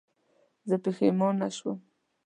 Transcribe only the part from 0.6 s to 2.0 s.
زه پښېمانه نه شوم.